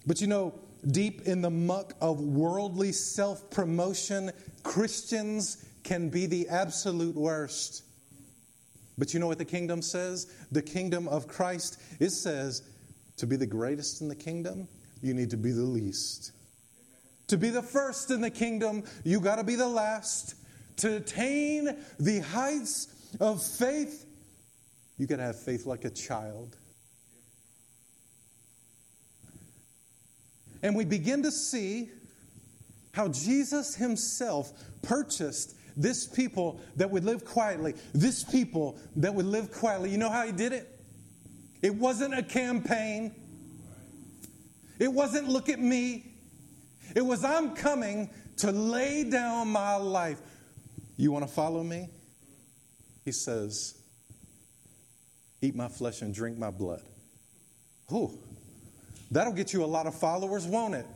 [0.06, 0.54] But you know,
[0.86, 7.84] deep in the muck of worldly self promotion, Christians can be the absolute worst.
[8.98, 10.26] But you know what the kingdom says?
[10.52, 12.62] The kingdom of Christ, it says
[13.16, 14.68] to be the greatest in the kingdom,
[15.02, 16.32] you need to be the least.
[17.28, 20.34] To be the first in the kingdom, you got to be the last.
[20.80, 22.88] to attain the heights
[23.20, 24.06] of faith,
[24.96, 26.56] you got to have faith like a child.
[30.62, 31.90] And we begin to see
[32.92, 37.74] how Jesus himself purchased this people that would live quietly.
[37.92, 39.90] This people that would live quietly.
[39.90, 40.68] You know how he did it?
[41.62, 43.14] It wasn't a campaign.
[44.78, 46.06] It wasn't look at me.
[46.96, 50.20] It was I'm coming to lay down my life.
[50.96, 51.88] You want to follow me?
[53.04, 53.74] He says,
[55.42, 56.82] Eat my flesh and drink my blood.
[57.88, 58.18] Whew.
[59.10, 60.86] that'll get you a lot of followers, won't it?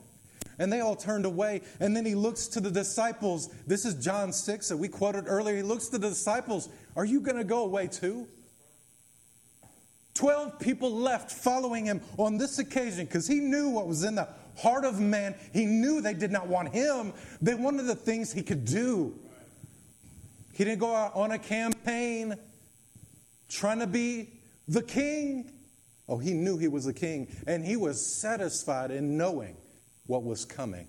[0.58, 1.62] And they all turned away.
[1.80, 3.48] And then he looks to the disciples.
[3.66, 5.56] This is John 6 that we quoted earlier.
[5.56, 6.68] He looks to the disciples.
[6.96, 8.26] Are you going to go away too?
[10.14, 14.28] Twelve people left following him on this occasion because he knew what was in the
[14.56, 15.34] heart of man.
[15.52, 17.12] He knew they did not want him,
[17.42, 19.18] they wanted the things he could do.
[20.52, 22.36] He didn't go out on a campaign
[23.48, 24.30] trying to be
[24.68, 25.50] the king.
[26.08, 29.56] Oh, he knew he was a king, and he was satisfied in knowing
[30.06, 30.88] what was coming.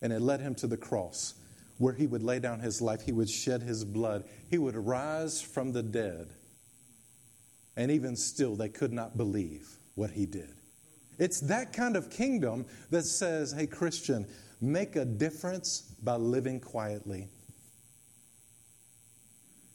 [0.00, 1.34] And it led him to the cross,
[1.78, 5.40] where he would lay down his life, he would shed his blood, he would rise
[5.40, 6.28] from the dead.
[7.76, 10.50] And even still, they could not believe what he did.
[11.18, 14.26] It's that kind of kingdom that says, hey, Christian,
[14.60, 17.28] make a difference by living quietly.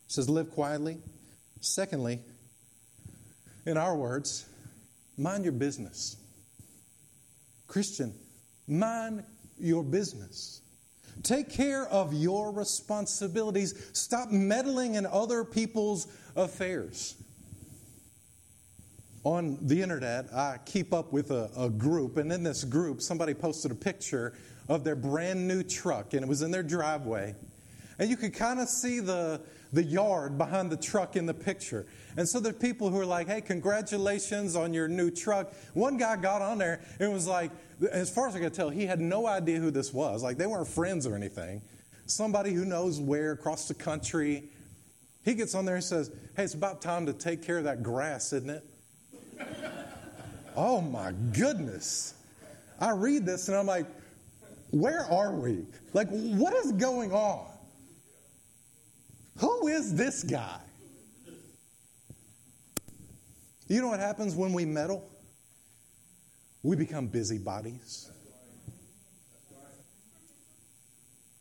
[0.05, 0.99] It says, live quietly.
[1.61, 2.19] Secondly,
[3.65, 4.45] in our words,
[5.17, 6.17] mind your business.
[7.67, 8.13] Christian,
[8.67, 9.23] mind
[9.59, 10.61] your business.
[11.23, 13.89] Take care of your responsibilities.
[13.93, 17.15] Stop meddling in other people's affairs.
[19.23, 23.33] On the internet, I keep up with a, a, group, and in this group, somebody
[23.33, 24.33] posted a picture
[24.69, 27.35] of their brand new truck, and it was in their driveway.
[27.99, 29.41] And you could kind of see the,
[29.73, 31.85] the yard behind the truck in the picture.
[32.15, 35.53] And so there are people who are like, hey, congratulations on your new truck.
[35.73, 37.51] One guy got on there and was like,
[37.91, 40.23] as far as I could tell, he had no idea who this was.
[40.23, 41.61] Like, they weren't friends or anything.
[42.05, 44.45] Somebody who knows where across the country.
[45.23, 47.83] He gets on there and says, hey, it's about time to take care of that
[47.83, 48.65] grass, isn't it?
[50.55, 52.13] oh my goodness.
[52.79, 53.85] I read this and I'm like,
[54.71, 55.65] where are we?
[55.93, 57.47] Like, what is going on?
[59.37, 60.59] Who is this guy?
[63.67, 65.07] You know what happens when we meddle?
[66.63, 68.09] We become busybodies.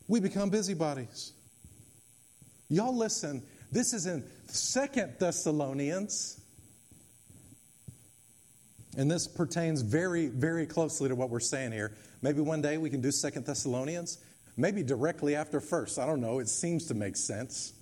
[0.07, 1.33] We become busybodies.
[2.69, 6.41] Y'all listen, this is in Second Thessalonians.
[8.97, 11.95] And this pertains very, very closely to what we're saying here.
[12.21, 14.17] Maybe one day we can do Second Thessalonians.
[14.57, 15.99] Maybe directly after first.
[15.99, 16.39] I don't know.
[16.39, 17.73] It seems to make sense.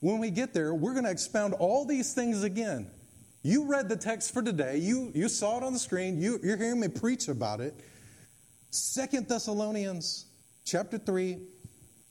[0.00, 2.90] When we get there, we're going to expound all these things again.
[3.42, 4.78] You read the text for today.
[4.78, 6.20] You, you saw it on the screen.
[6.20, 7.74] You, you're hearing me preach about it.
[8.70, 10.26] Second Thessalonians
[10.64, 11.38] chapter 3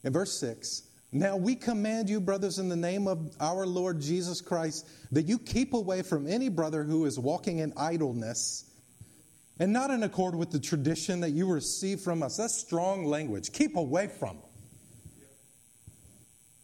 [0.04, 0.82] and verse 6.
[1.12, 5.38] Now we command you, brothers, in the name of our Lord Jesus Christ, that you
[5.38, 8.64] keep away from any brother who is walking in idleness
[9.58, 12.36] and not in accord with the tradition that you receive from us.
[12.36, 13.52] That's strong language.
[13.52, 14.47] Keep away from them.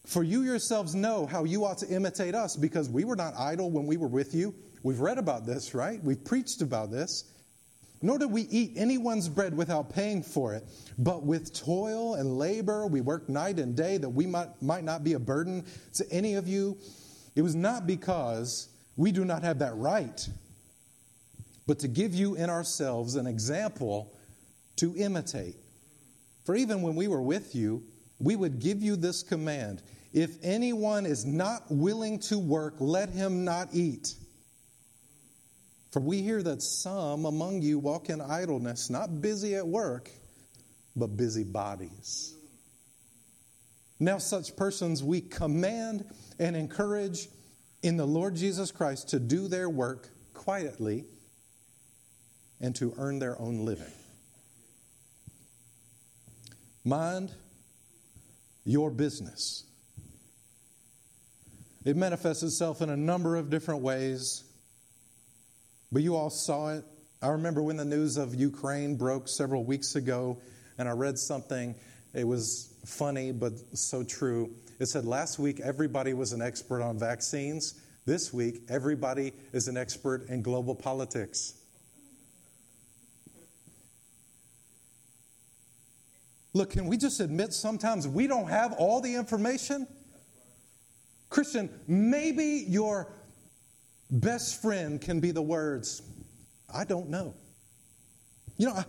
[0.06, 3.70] For you yourselves know how you ought to imitate us because we were not idle
[3.70, 4.54] when we were with you.
[4.82, 6.02] We've read about this, right?
[6.02, 7.24] We've preached about this.
[8.02, 10.62] Nor did we eat anyone's bread without paying for it,
[10.98, 15.02] but with toil and labor we worked night and day that we might, might not
[15.02, 15.64] be a burden
[15.94, 16.76] to any of you.
[17.34, 20.28] It was not because we do not have that right,
[21.66, 24.12] but to give you in ourselves an example
[24.76, 25.56] to imitate.
[26.44, 27.84] For even when we were with you,
[28.24, 29.82] we would give you this command
[30.14, 34.14] if anyone is not willing to work, let him not eat.
[35.90, 40.08] For we hear that some among you walk in idleness, not busy at work,
[40.94, 42.34] but busy bodies.
[43.98, 46.04] Now, such persons we command
[46.38, 47.28] and encourage
[47.82, 51.04] in the Lord Jesus Christ to do their work quietly
[52.60, 53.92] and to earn their own living.
[56.84, 57.32] Mind
[58.64, 59.64] your business.
[61.84, 64.44] It manifests itself in a number of different ways,
[65.92, 66.84] but you all saw it.
[67.20, 70.38] I remember when the news of Ukraine broke several weeks ago,
[70.78, 71.74] and I read something.
[72.14, 74.50] It was funny, but so true.
[74.78, 77.80] It said last week everybody was an expert on vaccines.
[78.06, 81.54] This week, everybody is an expert in global politics.
[86.54, 89.86] Look, can we just admit sometimes we don't have all the information?
[91.28, 93.12] Christian, maybe your
[94.08, 96.02] best friend can be the words,
[96.72, 97.34] I don't know.
[98.56, 98.84] You know, I,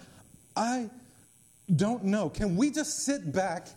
[0.55, 0.89] I
[1.75, 2.29] don't know.
[2.29, 3.67] Can we just sit back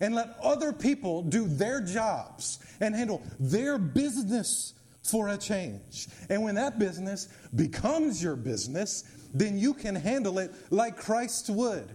[0.00, 4.74] and let other people do their jobs and handle their business
[5.04, 6.08] for a change?
[6.28, 11.94] And when that business becomes your business, then you can handle it like Christ would.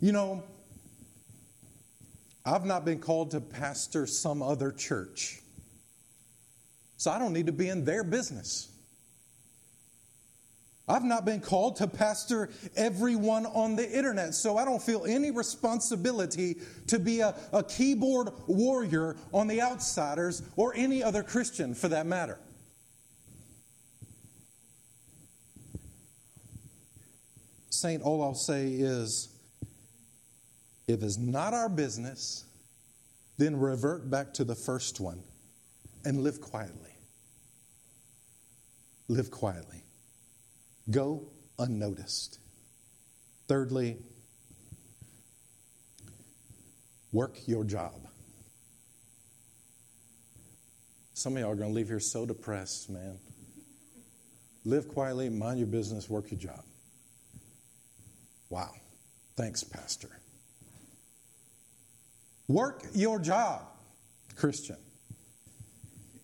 [0.00, 0.42] You know,
[2.44, 5.40] I've not been called to pastor some other church.
[6.96, 8.68] So I don't need to be in their business.
[10.88, 15.30] I've not been called to pastor everyone on the internet, so I don't feel any
[15.30, 16.56] responsibility
[16.88, 22.06] to be a, a, keyboard warrior on the outsiders or any other Christian for that
[22.06, 22.38] matter.
[27.68, 29.28] Saint, all I'll say is
[30.90, 32.44] if it's not our business,
[33.38, 35.22] then revert back to the first one
[36.04, 36.90] and live quietly.
[39.08, 39.82] Live quietly.
[40.90, 41.28] Go
[41.58, 42.38] unnoticed.
[43.48, 43.96] Thirdly,
[47.12, 48.06] work your job.
[51.14, 53.18] Some of y'all are going to leave here so depressed, man.
[54.64, 56.62] Live quietly, mind your business, work your job.
[58.48, 58.70] Wow.
[59.36, 60.19] Thanks, Pastor.
[62.50, 63.62] Work your job,
[64.34, 64.76] Christian.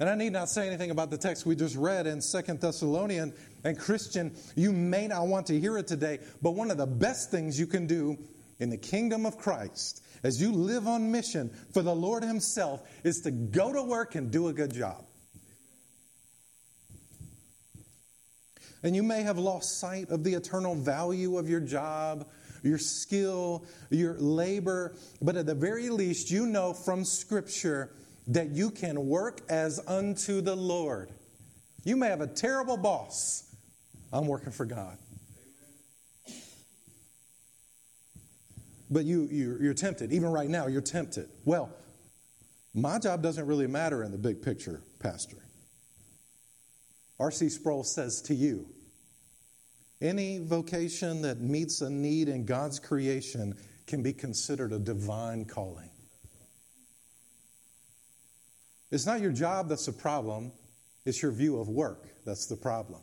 [0.00, 3.32] And I need not say anything about the text we just read in Second Thessalonian.
[3.62, 7.30] And Christian, you may not want to hear it today, but one of the best
[7.30, 8.18] things you can do
[8.58, 13.20] in the kingdom of Christ as you live on mission for the Lord Himself is
[13.20, 15.04] to go to work and do a good job.
[18.82, 22.26] And you may have lost sight of the eternal value of your job
[22.62, 27.92] your skill, your labor, but at the very least, you know from Scripture
[28.28, 31.10] that you can work as unto the Lord.
[31.84, 33.44] You may have a terrible boss.
[34.12, 34.98] I'm working for God.
[38.90, 40.12] But you, you're, you're tempted.
[40.12, 41.28] Even right now, you're tempted.
[41.44, 41.70] Well,
[42.74, 45.38] my job doesn't really matter in the big picture, Pastor.
[47.18, 47.48] R.C.
[47.48, 48.66] Sproul says to you,
[50.00, 53.54] any vocation that meets a need in God's creation
[53.86, 55.90] can be considered a divine calling.
[58.90, 60.52] It's not your job that's the problem,
[61.04, 63.00] it's your view of work that's the problem.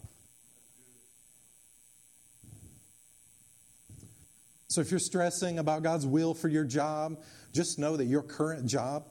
[4.68, 7.22] So if you're stressing about God's will for your job,
[7.54, 9.06] just know that your current job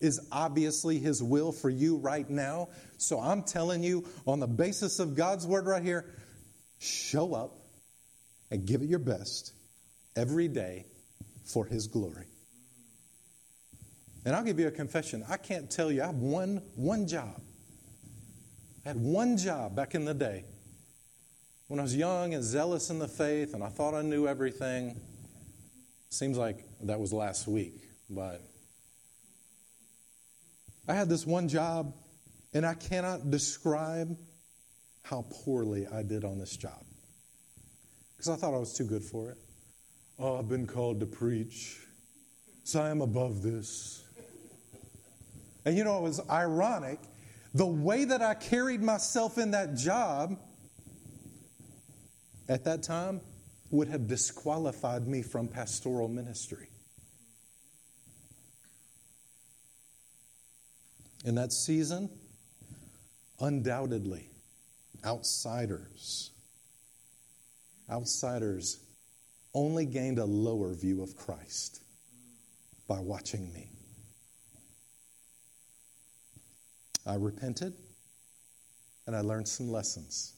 [0.00, 2.68] is obviously His will for you right now.
[2.96, 6.06] So I'm telling you, on the basis of God's word right here,
[6.78, 7.56] show up
[8.50, 9.52] and give it your best
[10.16, 10.86] every day
[11.44, 12.26] for His glory.
[14.24, 15.24] And I'll give you a confession.
[15.28, 17.40] I can't tell you, I have one, one job.
[18.84, 20.44] I had one job back in the day
[21.68, 25.00] when I was young and zealous in the faith and I thought I knew everything.
[26.10, 28.42] Seems like that was last week, but
[30.88, 31.94] I had this one job
[32.54, 34.16] and I cannot describe
[35.08, 36.84] how poorly I did on this job
[38.14, 39.38] because I thought I was too good for it.
[40.18, 41.78] Oh, I've been called to preach,
[42.64, 44.04] so I am above this.
[45.64, 46.98] And you know, it was ironic.
[47.54, 50.38] The way that I carried myself in that job
[52.48, 53.22] at that time
[53.70, 56.68] would have disqualified me from pastoral ministry.
[61.24, 62.10] In that season,
[63.40, 64.28] undoubtedly,
[65.04, 66.30] outsiders.
[67.90, 68.80] Outsiders
[69.54, 71.80] only gained a lower view of Christ
[72.86, 73.70] by watching me.
[77.06, 77.72] I repented
[79.06, 80.34] and I learned some lessons.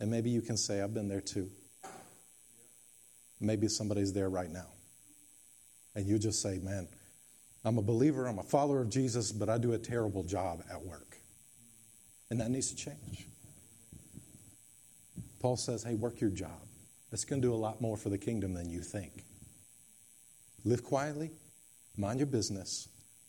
[0.00, 1.48] And maybe you can say, I've been there too.
[3.40, 4.66] Maybe somebody's there right now.
[5.94, 6.88] And you just say, man,
[7.64, 10.82] I'm a believer, I'm a follower of Jesus, but I do a terrible job at
[10.82, 11.09] work.
[12.30, 13.26] And that needs to change.
[15.40, 16.60] Paul says, hey, work your job.
[17.10, 19.24] That's going to do a lot more for the kingdom than you think.
[20.64, 21.30] Live quietly,
[21.96, 22.88] mind your business,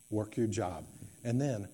[0.10, 0.86] work your job.
[1.24, 1.68] And then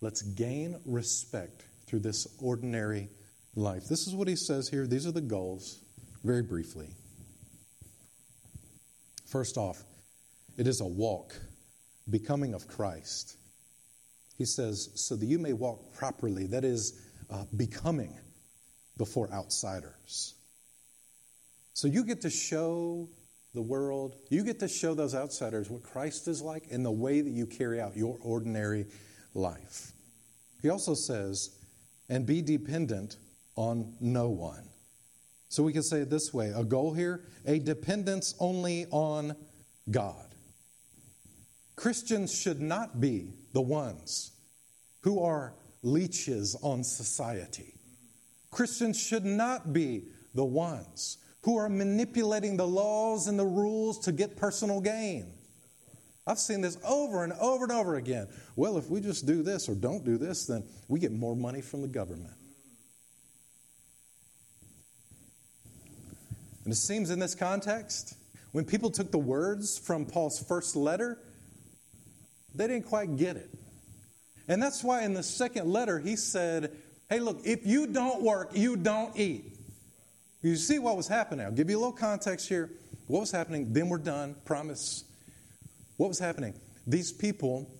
[0.00, 3.10] let's gain respect through this ordinary
[3.54, 3.84] life.
[3.88, 4.86] This is what he says here.
[4.86, 5.78] These are the goals,
[6.24, 6.88] very briefly.
[9.26, 9.82] First off,
[10.56, 11.36] it is a walk,
[12.08, 13.36] becoming of Christ.
[14.36, 18.18] He says, so that you may walk properly, that is, uh, becoming
[18.96, 20.34] before outsiders.
[21.74, 23.08] So you get to show
[23.54, 27.20] the world, you get to show those outsiders what Christ is like in the way
[27.20, 28.86] that you carry out your ordinary
[29.34, 29.92] life.
[30.62, 31.50] He also says,
[32.08, 33.16] and be dependent
[33.56, 34.68] on no one.
[35.48, 39.34] So we can say it this way a goal here, a dependence only on
[39.90, 40.25] God.
[41.76, 44.32] Christians should not be the ones
[45.02, 47.74] who are leeches on society.
[48.50, 54.12] Christians should not be the ones who are manipulating the laws and the rules to
[54.12, 55.32] get personal gain.
[56.26, 58.26] I've seen this over and over and over again.
[58.56, 61.60] Well, if we just do this or don't do this, then we get more money
[61.60, 62.34] from the government.
[66.64, 68.16] And it seems in this context,
[68.50, 71.20] when people took the words from Paul's first letter,
[72.56, 73.50] they didn't quite get it.
[74.48, 76.72] And that's why in the second letter he said,
[77.08, 79.56] Hey, look, if you don't work, you don't eat.
[80.42, 81.46] You see what was happening.
[81.46, 82.70] I'll give you a little context here.
[83.06, 83.72] What was happening?
[83.72, 85.04] Then we're done, promise.
[85.96, 86.54] What was happening?
[86.86, 87.70] These people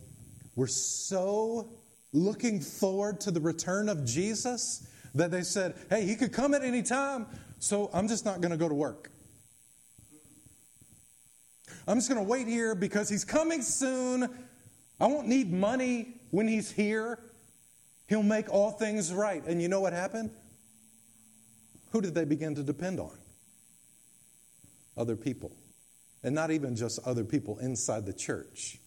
[0.55, 1.70] were so
[2.12, 6.62] looking forward to the return of Jesus that they said, Hey, he could come at
[6.62, 7.27] any time,
[7.59, 9.11] so I'm just not going to go to work.
[11.89, 14.29] I'm just going to wait here because he's coming soon.
[14.99, 17.19] I won't need money when he's here.
[18.09, 19.45] He'll make all things right.
[19.45, 20.31] And you know what happened?
[21.91, 23.17] Who did they begin to depend on?
[24.97, 25.53] Other people.
[26.23, 28.79] And not even just other people inside the church.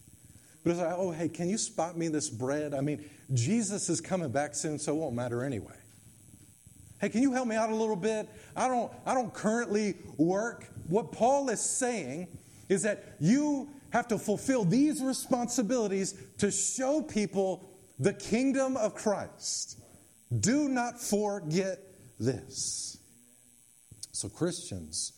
[0.63, 2.73] But it's like, oh, hey, can you spot me this bread?
[2.73, 5.75] I mean, Jesus is coming back soon, so it won't matter anyway.
[6.99, 8.27] Hey, can you help me out a little bit?
[8.55, 10.67] I don't, I don't currently work.
[10.87, 12.27] What Paul is saying
[12.67, 17.69] is that you have to fulfill these responsibilities to show people
[17.99, 19.79] the kingdom of Christ.
[20.37, 21.79] Do not forget
[22.19, 22.97] this.
[24.11, 25.13] So, Christians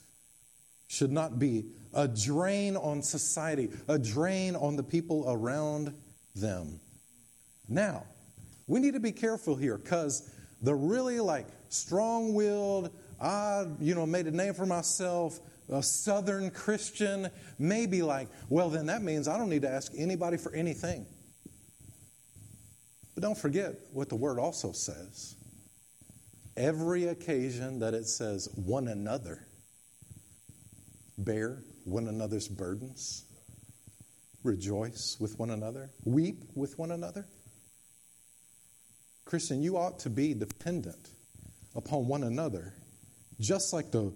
[0.88, 5.93] should not be a drain on society, a drain on the people around
[6.36, 6.80] them.
[7.67, 8.03] Now,
[8.67, 10.30] we need to be careful here because
[10.61, 15.39] the really like strong willed, I, you know, made a name for myself,
[15.72, 19.91] a Southern Christian may be like, well, then that means I don't need to ask
[19.95, 21.05] anybody for anything.
[23.15, 25.36] But don't forget what the word also says.
[26.57, 29.47] Every occasion that it says one another,
[31.17, 33.24] bear one another's burdens,
[34.43, 37.26] rejoice with one another, weep with one another.
[39.26, 41.09] Christian, you ought to be dependent
[41.76, 42.74] upon one another,
[43.42, 44.14] just like the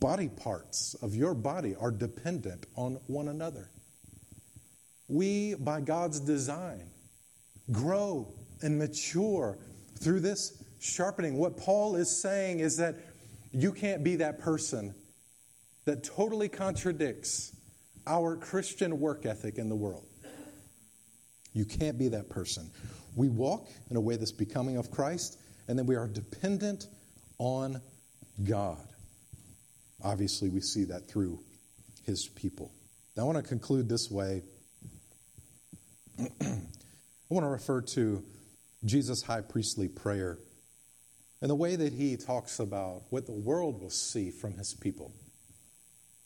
[0.00, 3.70] body parts of your body are dependent on one another.
[5.08, 6.90] We, by God's design,
[7.72, 9.58] grow and mature
[9.98, 11.38] through this sharpening.
[11.38, 12.96] What Paul is saying is that
[13.52, 14.94] you can't be that person
[15.84, 17.56] that totally contradicts
[18.06, 20.06] our Christian work ethic in the world.
[21.52, 22.70] You can't be that person.
[23.14, 25.38] We walk in a way that's becoming of Christ,
[25.68, 26.88] and then we are dependent
[27.38, 27.80] on
[28.44, 28.86] God.
[30.02, 31.40] Obviously, we see that through
[32.04, 32.72] his people.
[33.16, 34.42] Now, I want to conclude this way.
[36.20, 36.24] I
[37.28, 38.22] want to refer to
[38.84, 40.38] Jesus' high priestly prayer
[41.40, 45.12] and the way that he talks about what the world will see from his people.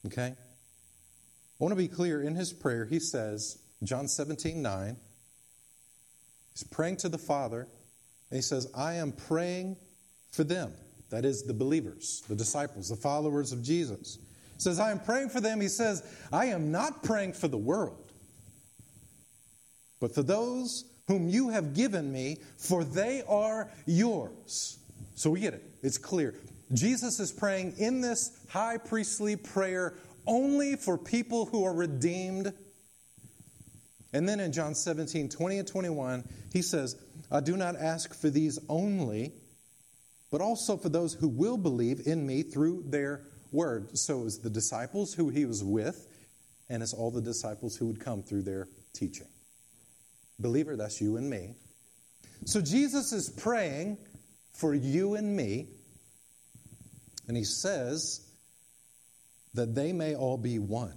[0.06, 0.34] Okay?
[0.34, 0.36] I
[1.58, 4.96] want to be clear in his prayer, he says, John 17, 9,
[6.52, 7.68] he's praying to the Father,
[8.30, 9.76] and he says, I am praying
[10.32, 10.72] for them.
[11.11, 14.18] That is, the believers, the disciples, the followers of Jesus.
[14.54, 15.61] He says, I am praying for them.
[15.61, 16.02] He says,
[16.32, 18.12] I am not praying for the world,
[20.00, 24.78] but for those whom you have given me, for they are yours.
[25.16, 25.64] So we get it.
[25.82, 26.34] It's clear.
[26.72, 29.94] Jesus is praying in this high priestly prayer
[30.26, 32.52] only for people who are redeemed.
[34.12, 36.96] And then in John 17, 20 and 21, he says,
[37.30, 39.32] I do not ask for these only
[40.30, 43.22] but also for those who will believe in me through their
[43.52, 43.96] word.
[43.98, 46.06] So it's the disciples who he was with,
[46.68, 49.26] and it's all the disciples who would come through their teaching.
[50.38, 51.54] Believer, that's you and me.
[52.46, 53.98] So Jesus is praying
[54.52, 55.68] for you and me,
[57.28, 58.26] and he says
[59.54, 60.94] that they may all be one.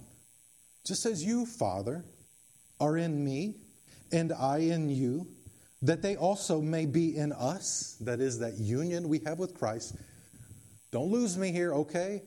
[0.86, 2.04] Just as you, Father,
[2.80, 3.56] are in me,
[4.12, 5.26] and I in you
[5.84, 9.96] that they also may be in us, that is, that union we have with Christ.
[10.90, 12.22] Don't lose me here, okay?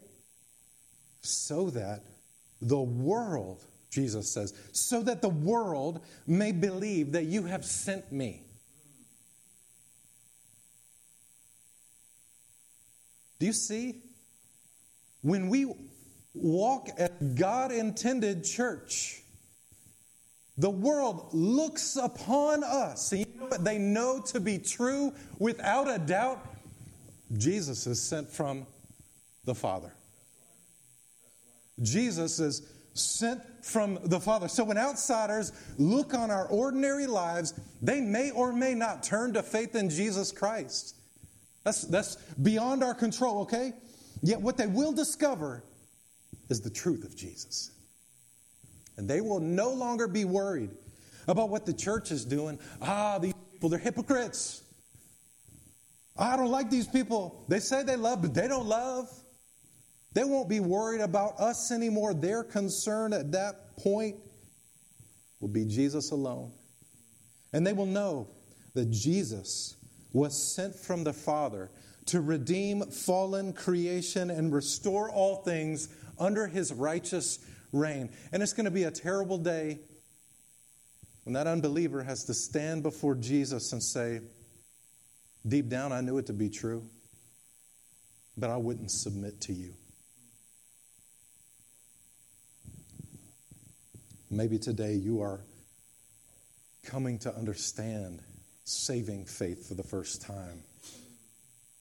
[1.21, 2.03] So that
[2.61, 8.41] the world, Jesus says, so that the world may believe that you have sent me.
[13.39, 14.01] Do you see?
[15.27, 15.73] when we
[16.33, 19.21] walk as God intended church,
[20.57, 23.13] the world looks upon us.
[23.13, 26.39] You know what they know to be true without a doubt?
[27.37, 28.65] Jesus is sent from
[29.45, 29.93] the Father.
[31.81, 34.47] Jesus is sent from the Father.
[34.47, 39.43] So when outsiders look on our ordinary lives, they may or may not turn to
[39.43, 40.95] faith in Jesus Christ.
[41.63, 43.73] That's, that's beyond our control, okay?
[44.23, 45.63] Yet what they will discover
[46.49, 47.71] is the truth of Jesus.
[48.97, 50.71] And they will no longer be worried
[51.27, 52.59] about what the church is doing.
[52.81, 54.63] Ah, these people, they're hypocrites.
[56.17, 57.45] I don't like these people.
[57.47, 59.09] They say they love, but they don't love.
[60.13, 62.13] They won't be worried about us anymore.
[62.13, 64.15] Their concern at that point
[65.39, 66.51] will be Jesus alone.
[67.53, 68.29] And they will know
[68.73, 69.75] that Jesus
[70.13, 71.69] was sent from the Father
[72.07, 75.89] to redeem fallen creation and restore all things
[76.19, 77.39] under his righteous
[77.71, 78.09] reign.
[78.31, 79.79] And it's going to be a terrible day
[81.23, 84.21] when that unbeliever has to stand before Jesus and say,
[85.45, 86.83] Deep down, I knew it to be true,
[88.37, 89.73] but I wouldn't submit to you.
[94.29, 95.41] Maybe today you are
[96.83, 98.21] coming to understand
[98.63, 100.63] saving faith for the first time.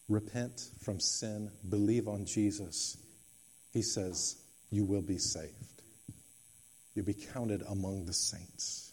[0.08, 2.96] Repent from sin, believe on Jesus.
[3.72, 4.36] He says,
[4.70, 5.75] You will be saved.
[6.96, 8.90] You'll be counted among the saints.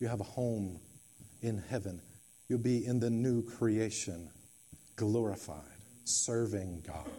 [0.00, 0.80] You have a home
[1.42, 2.00] in heaven.
[2.48, 4.30] You'll be in the new creation,
[4.96, 5.62] glorified,
[6.02, 7.10] serving God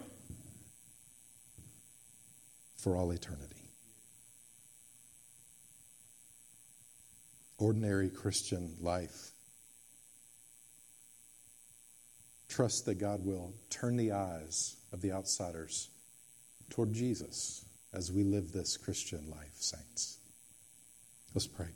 [2.75, 3.61] for all eternity.
[7.61, 9.29] ordinary Christian life.
[12.49, 15.89] Trust that God will turn the eyes of the outsiders
[16.71, 20.17] toward Jesus as we live this Christian life, saints.
[21.33, 21.67] Let's pray.